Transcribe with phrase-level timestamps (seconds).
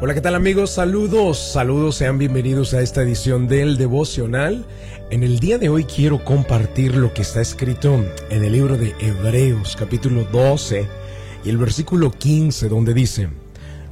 [0.00, 0.70] Hola, ¿qué tal amigos?
[0.70, 4.66] Saludos, saludos, sean bienvenidos a esta edición del devocional.
[5.10, 8.92] En el día de hoy quiero compartir lo que está escrito en el libro de
[8.98, 10.84] Hebreos capítulo 12
[11.44, 13.28] y el versículo 15 donde dice,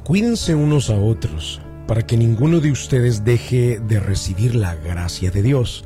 [0.03, 5.41] Cuídense unos a otros para que ninguno de ustedes deje de recibir la gracia de
[5.41, 5.85] Dios.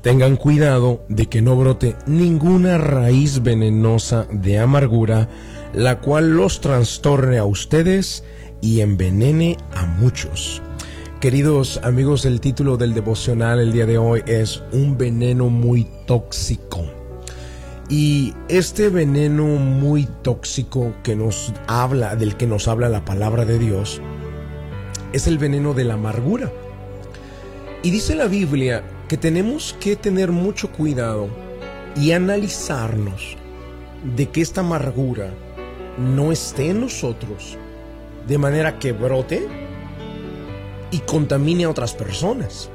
[0.00, 5.28] Tengan cuidado de que no brote ninguna raíz venenosa de amargura,
[5.74, 8.24] la cual los trastorne a ustedes
[8.60, 10.62] y envenene a muchos.
[11.20, 16.84] Queridos amigos, el título del devocional el día de hoy es Un veneno muy tóxico.
[17.88, 23.58] Y este veneno muy tóxico que nos habla, del que nos habla la palabra de
[23.58, 24.00] Dios,
[25.12, 26.52] es el veneno de la amargura.
[27.82, 31.28] Y dice la Biblia que tenemos que tener mucho cuidado
[31.96, 33.36] y analizarnos
[34.16, 35.34] de que esta amargura
[35.98, 37.58] no esté en nosotros
[38.26, 39.46] de manera que brote
[40.90, 42.70] y contamine a otras personas.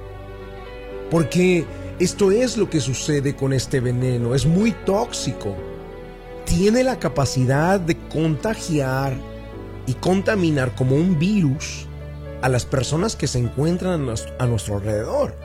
[1.10, 1.66] Porque
[2.00, 5.56] esto es lo que sucede con este veneno, es muy tóxico.
[6.46, 9.16] Tiene la capacidad de contagiar
[9.88, 11.88] y contaminar como un virus
[12.42, 14.08] a las personas que se encuentran
[14.40, 15.36] a nuestro alrededor.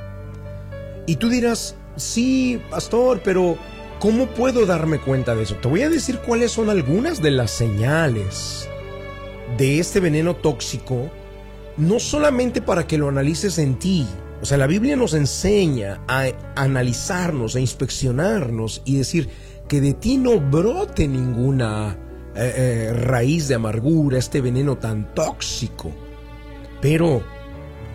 [1.07, 3.57] Y tú dirás, sí, pastor, pero
[3.99, 5.57] ¿cómo puedo darme cuenta de eso?
[5.57, 8.69] Te voy a decir cuáles son algunas de las señales
[9.57, 11.11] de este veneno tóxico,
[11.77, 14.07] no solamente para que lo analices en ti,
[14.43, 19.29] o sea, la Biblia nos enseña a analizarnos, a inspeccionarnos y decir
[19.69, 21.99] que de ti no brote ninguna
[22.35, 25.93] eh, eh, raíz de amargura, este veneno tan tóxico.
[26.81, 27.23] Pero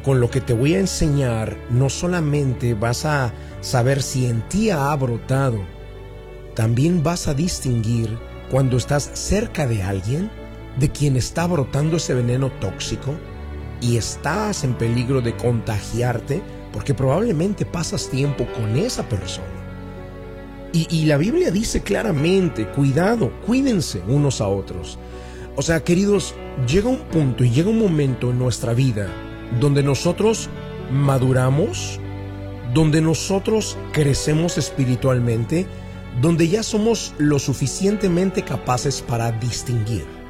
[0.03, 4.69] con lo que te voy a enseñar, no solamente vas a saber si en ti
[4.69, 5.59] ha brotado,
[6.53, 8.19] también vas a distinguir
[8.52, 10.30] cuando estás cerca de alguien
[10.80, 13.16] de quien está brotando ese veneno tóxico
[13.81, 16.42] y estás en peligro de contagiarte
[16.73, 19.47] porque probablemente pasas tiempo con esa persona.
[20.74, 25.00] Y, la Biblia dice claramente, cuidado, cuídense unos a otros.
[25.56, 26.35] O sea, queridos,
[26.68, 29.08] llega un punto y llega un momento en nuestra vida
[29.62, 30.50] donde nosotros
[30.91, 32.02] maduramos,
[32.74, 35.66] donde nosotros crecemos espiritualmente,
[36.22, 40.25] donde ya somos lo suficientemente capaces para distinguir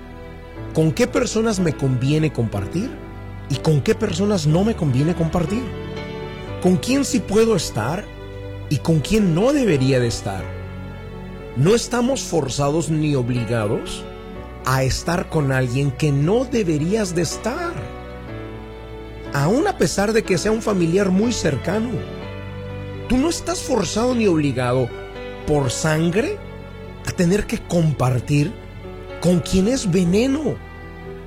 [0.75, 2.91] con qué personas me conviene compartir
[3.49, 5.63] y con qué personas no me conviene compartir.
[6.61, 8.03] Con quién sí puedo estar
[8.69, 10.43] y con quién no debería de estar.
[11.55, 14.03] No estamos forzados ni obligados
[14.65, 17.73] a estar con alguien que no deberías de estar.
[19.33, 21.91] Aún a pesar de que sea un familiar muy cercano.
[23.07, 24.89] Tú no estás forzado ni obligado
[25.47, 26.37] por sangre
[27.07, 28.51] a tener que compartir
[29.21, 30.64] con quien es veneno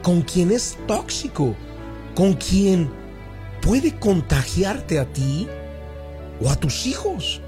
[0.09, 1.55] con quien es tóxico,
[2.15, 2.89] con quien
[3.61, 5.47] puede contagiarte a ti
[6.41, 7.43] o a tus hijos.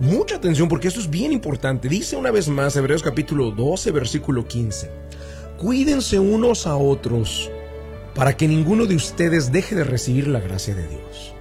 [0.00, 1.88] Mucha atención porque esto es bien importante.
[1.88, 4.90] Dice una vez más Hebreos capítulo 12, versículo 15.
[5.56, 7.48] Cuídense unos a otros
[8.16, 11.32] para que ninguno de ustedes deje de recibir la gracia de Dios.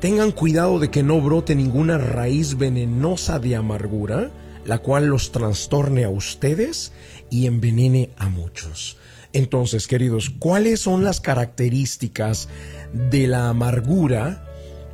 [0.00, 4.30] Tengan cuidado de que no brote ninguna raíz venenosa de amargura,
[4.64, 6.92] la cual los trastorne a ustedes
[7.30, 8.96] y envenene a muchos.
[9.34, 12.48] Entonces, queridos, ¿cuáles son las características
[12.92, 14.46] de la amargura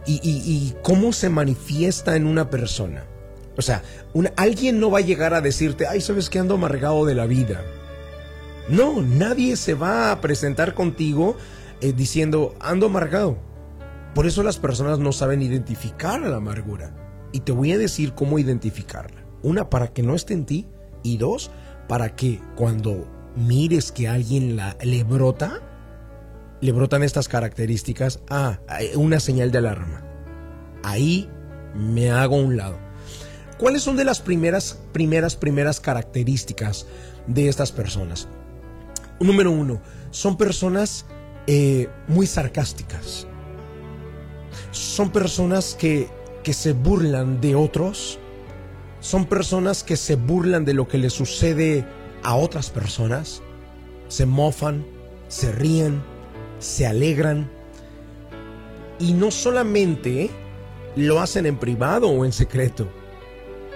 [0.07, 3.05] y, cómo se manifiesta en una persona?
[3.59, 3.83] O sea,
[4.37, 7.63] alguien no va a llegar a decirte, ay, ¿sabes que ando amargado de la vida?
[8.71, 11.37] No, nadie se va a presentar contigo
[11.83, 13.37] eh, diciendo, ando amargado.
[14.15, 16.97] Por eso las personas no saben identificar la amargura.
[17.31, 19.23] Y te voy a decir cómo identificarla.
[19.43, 20.67] Una, para que no esté en ti.
[21.03, 21.51] Y dos,
[21.89, 25.61] para que cuando mires que alguien le brota,
[26.61, 28.59] le brotan estas características, ah,
[28.95, 30.03] una señal de alarma.
[30.83, 31.29] Ahí
[31.75, 32.79] me hago a un lado.
[33.59, 36.87] ¿Cuáles son de las primeras, primeras, primeras características
[37.27, 38.29] de estas personas?
[39.21, 41.05] Número uno, son personas
[41.47, 43.27] eh, muy sarcásticas.
[44.71, 46.09] Son personas que,
[46.43, 48.19] que se burlan de otros.
[49.01, 51.85] Son personas que se burlan de lo que les sucede
[52.23, 53.43] a otras personas,
[54.09, 54.85] se mofan,
[55.29, 56.03] se ríen,
[56.59, 57.51] se alegran
[58.99, 60.31] y no solamente
[60.97, 62.89] lo hacen en privado o en secreto.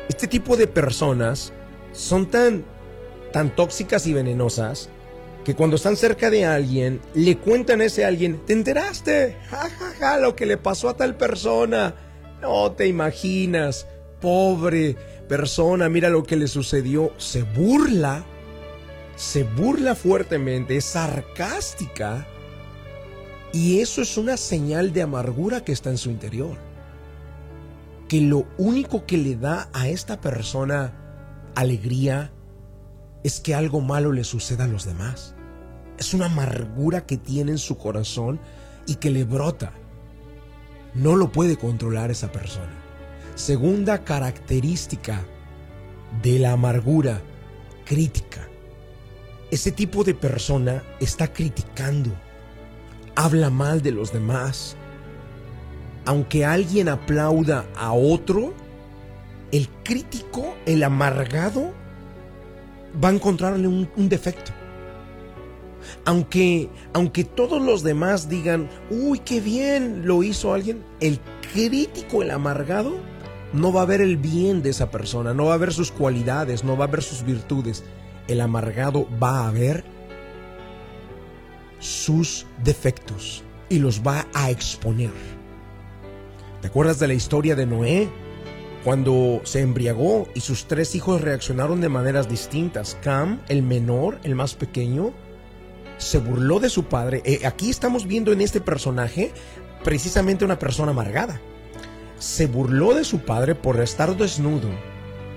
[0.09, 1.53] Este tipo de personas
[1.93, 2.65] son tan
[3.33, 4.91] tan tóxicas y venenosas
[5.45, 9.37] que cuando están cerca de alguien le cuentan a ese alguien, "¿Te enteraste?
[9.51, 11.95] Ja ja ja lo que le pasó a tal persona."
[12.41, 13.87] No te imaginas,
[14.21, 14.97] pobre
[15.29, 17.13] persona, mira lo que le sucedió.
[17.17, 18.25] Se burla
[19.17, 22.27] se burla fuertemente, es sarcástica
[23.53, 26.57] Y eso es una señal de amargura que está en su interior.
[28.09, 30.93] Que lo único que le da a esta persona
[31.55, 32.33] alegría
[33.23, 35.35] es que algo malo le suceda a los demás.
[35.99, 38.41] Es una amargura que tiene en su corazón
[38.87, 39.73] y que le brota.
[40.95, 42.75] No lo puede controlar esa persona.
[43.37, 45.25] Segunda característica
[46.23, 47.21] de la amargura,
[47.85, 48.49] crítica.
[49.55, 52.11] Ese tipo de persona está criticando
[53.15, 54.75] habla mal de los demás.
[56.07, 58.53] Aunque alguien aplauda a otro,
[59.53, 61.73] el crítico, el amargado,
[63.01, 64.51] va a encontrarle un, defecto.
[66.05, 71.21] Aunque, aunque todos los demás digan, uy, qué bien lo hizo alguien, el
[71.53, 72.97] crítico, el amargado,
[73.53, 76.65] no va a ver el bien de esa persona, no va a ver sus cualidades,
[76.65, 77.85] no va a ver sus virtudes.
[78.29, 79.85] El amargado va a ver
[81.79, 85.11] sus defectos y los va a exponer.
[86.63, 88.09] ¿Te acuerdas de la historia de Noé?
[88.85, 92.97] Cuando se embriagó y sus tres hijos reaccionaron de maneras distintas.
[93.03, 95.13] Cam, el menor, el más pequeño,
[95.99, 97.23] se burló de su padre.
[97.25, 99.33] Eh, aquí estamos viendo en este personaje
[99.83, 101.41] precisamente una persona amargada.
[102.19, 104.71] Se burló de su padre por estar desnudo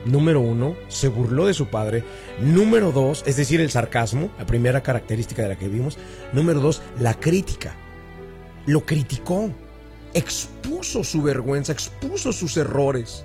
[0.08, 2.04] número uno, se burló de su padre.
[2.40, 5.98] Número dos, es decir, el sarcasmo, la primera característica de la que vimos.
[6.34, 7.76] Número dos, la crítica.
[8.66, 9.50] Lo criticó,
[10.14, 13.24] expuso su vergüenza, expuso sus errores.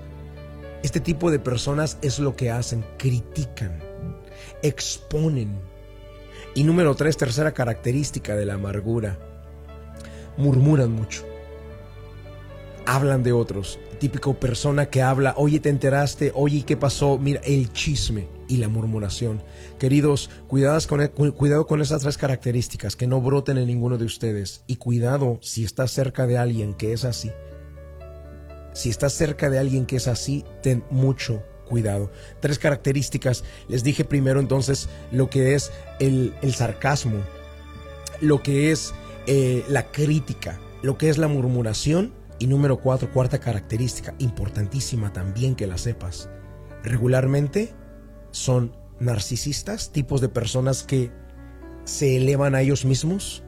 [0.83, 3.81] Este tipo de personas es lo que hacen, critican,
[4.61, 5.59] exponen.
[6.55, 9.17] Y número tres, tercera característica de la amargura,
[10.37, 11.25] murmuran mucho
[12.85, 13.79] hablan de otros.
[14.03, 17.17] Típico persona que habla, oye, te enteraste, oye, ¿qué pasó?
[17.17, 19.41] Mira, el chisme y la murmuración.
[19.79, 20.29] Queridos,
[20.89, 24.65] con, e, cuidado con esas tres características, que no broten en ninguno de ustedes.
[24.67, 27.31] Y cuidado si estás cerca de alguien que es así.
[28.73, 32.11] Si estás cerca de alguien que es así, ten mucho cuidado.
[32.41, 33.45] Tres características.
[33.69, 35.71] Les dije primero entonces lo que es
[36.01, 37.19] el, sarcasmo,
[38.19, 38.93] lo que es
[39.27, 45.55] eh, la crítica, lo que es la murmuración y número cuatro, cuarta característica, importantísima también
[45.55, 46.29] que la sepas.
[46.83, 47.73] Regularmente
[48.31, 51.11] son narcisistas, tipos de personas que
[51.83, 53.43] se elevan a ellos mismos,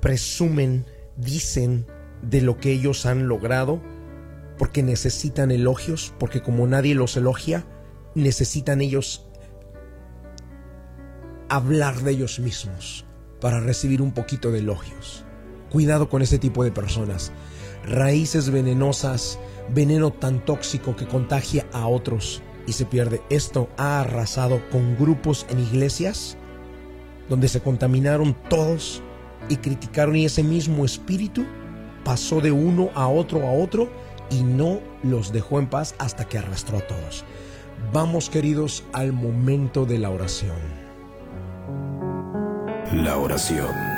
[0.00, 0.86] presumen,
[1.16, 1.86] dicen
[2.22, 3.82] de lo que ellos han logrado,
[4.56, 7.64] porque necesitan elogios, porque como nadie los elogia,
[8.14, 9.28] necesitan ellos
[11.48, 13.06] hablar de ellos mismos
[13.40, 15.24] para recibir un poquito de elogios.
[15.70, 17.32] Cuidado con ese tipo de personas.
[17.84, 19.38] Raíces venenosas,
[19.74, 23.22] veneno tan tóxico que contagia a otros y se pierde.
[23.30, 26.36] Esto ha arrasado con grupos en iglesias
[27.28, 29.02] donde se contaminaron todos
[29.48, 31.44] y criticaron y ese mismo espíritu
[32.04, 33.88] pasó de uno a otro a otro
[34.30, 37.24] y no los dejó en paz hasta que arrastró a todos.
[37.92, 40.56] Vamos queridos al momento de la oración.
[42.92, 43.97] La oración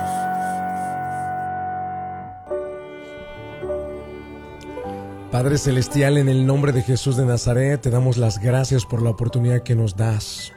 [5.31, 9.11] Padre Celestial, en el nombre de Jesús de Nazaret, te damos las gracias por la
[9.11, 10.51] oportunidad que nos das.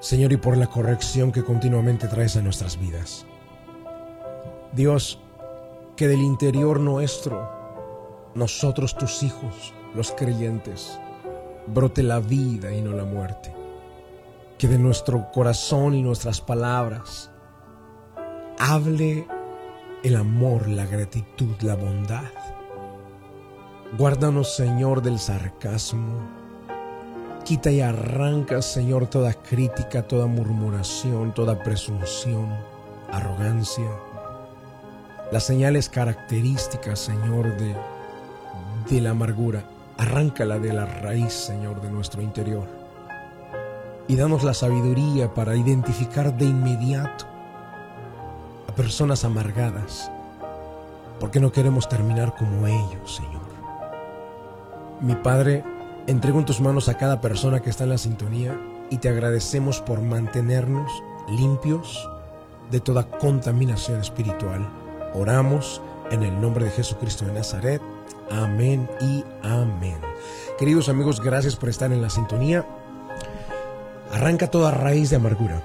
[0.00, 3.26] Señor, y por la corrección que continuamente traes a nuestras vidas.
[4.72, 5.20] Dios,
[5.94, 10.98] que del interior nuestro, nosotros tus hijos, los creyentes,
[11.66, 13.52] brote la vida y no la muerte.
[14.56, 17.30] Que de nuestro corazón y nuestras palabras
[18.58, 19.26] hable
[20.02, 22.24] el amor, la gratitud, la bondad
[23.96, 26.20] Guárdanos, Señor, del sarcasmo.
[27.42, 32.54] Quita y arranca, Señor, toda crítica, toda murmuración, toda presunción,
[33.10, 33.90] arrogancia.
[35.32, 37.74] Las señales características, Señor, de,
[38.90, 39.64] de la amargura.
[39.96, 42.68] Arráncala de la raíz, Señor, de nuestro interior.
[44.06, 47.24] Y danos la sabiduría para identificar de inmediato
[48.68, 50.10] a personas amargadas,
[51.18, 53.47] porque no queremos terminar como ellos, Señor.
[55.00, 55.62] Mi Padre,
[56.08, 58.58] entrego en tus manos a cada persona que está en la sintonía
[58.90, 60.90] y te agradecemos por mantenernos
[61.28, 62.08] limpios
[62.72, 64.68] de toda contaminación espiritual.
[65.14, 67.80] Oramos en el nombre de Jesucristo de Nazaret.
[68.28, 69.98] Amén y amén.
[70.58, 72.66] Queridos amigos, gracias por estar en la sintonía.
[74.12, 75.62] Arranca toda raíz de amargura.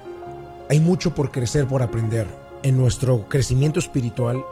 [0.69, 2.27] Hay mucho por crecer, por aprender.
[2.61, 4.45] En nuestro crecimiento espiritual,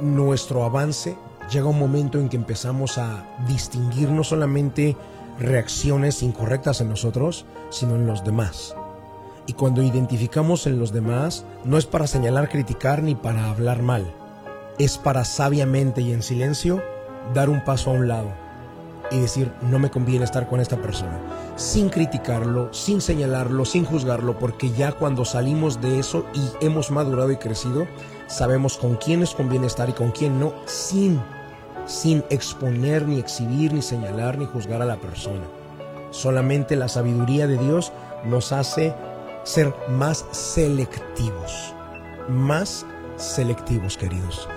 [0.00, 1.16] nuestro avance,
[1.50, 4.96] llega un momento en que empezamos a distinguir no solamente
[5.38, 8.74] reacciones incorrectas en nosotros, sino en los demás.
[9.46, 14.12] Y cuando identificamos en los demás, no es para señalar, criticar ni para hablar mal.
[14.78, 16.82] Es para sabiamente y en silencio
[17.34, 18.30] dar un paso a un lado
[19.10, 21.18] y decir, no me conviene estar con esta persona,
[21.56, 27.32] sin criticarlo, sin señalarlo, sin juzgarlo, porque ya cuando salimos de eso y hemos madurado
[27.32, 27.86] y crecido,
[28.30, 31.20] sabemos con quién nos conviene estar y con quién no, sin,
[31.86, 35.44] sin exponer, ni exhibir, ni señalar, ni juzgar a la persona.
[36.10, 37.92] Solamente la sabiduría de Dios
[38.24, 38.94] nos hace
[39.44, 41.74] ser más selectivos,
[42.28, 44.48] más selectivos, queridos.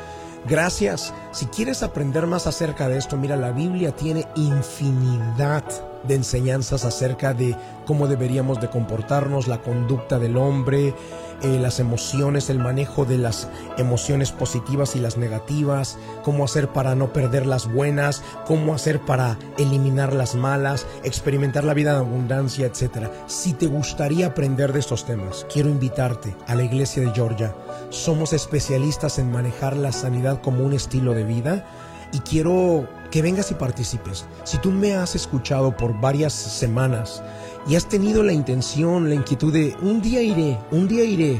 [0.45, 1.13] Gracias.
[1.31, 5.63] Si quieres aprender más acerca de esto, mira, la Biblia tiene infinidad
[6.07, 7.55] de enseñanzas acerca de
[7.85, 10.93] cómo deberíamos de comportarnos, la conducta del hombre,
[11.41, 16.95] eh, las emociones, el manejo de las emociones positivas y las negativas, cómo hacer para
[16.95, 22.65] no perder las buenas, cómo hacer para eliminar las malas, experimentar la vida de abundancia,
[22.65, 23.09] etc.
[23.27, 27.53] Si te gustaría aprender de estos temas, quiero invitarte a la iglesia de Georgia.
[27.89, 31.65] Somos especialistas en manejar la sanidad como un estilo de vida
[32.13, 34.25] y quiero que vengas y participes.
[34.43, 37.21] Si tú me has escuchado por varias semanas,
[37.67, 41.39] y has tenido la intención, la inquietud de un día iré, un día iré,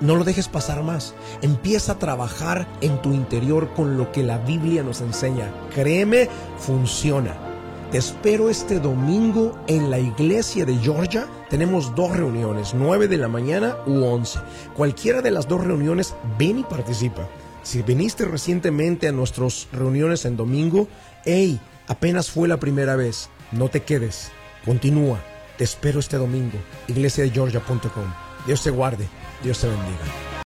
[0.00, 1.16] no lo dejes pasar más.
[1.40, 5.52] Empieza a trabajar en tu interior con lo que la Biblia nos enseña.
[5.74, 7.34] Créeme, funciona.
[7.90, 11.26] Te espero este domingo en la iglesia de Georgia.
[11.50, 14.38] Tenemos dos reuniones, 9 de la mañana u 11.
[14.76, 17.26] Cualquiera de las dos reuniones, ven y participa.
[17.62, 20.88] Si viniste recientemente a nuestras reuniones en domingo,
[21.24, 23.28] hey, apenas fue la primera vez.
[23.52, 24.30] No te quedes.
[24.64, 25.20] Continúa
[25.56, 28.12] te espero este domingo, iglesiadegeorgia.com.
[28.46, 29.08] Dios te guarde,
[29.42, 30.31] Dios te bendiga.